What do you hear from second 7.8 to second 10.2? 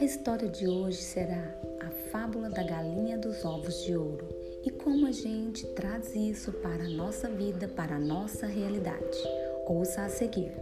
a nossa realidade. Ouça a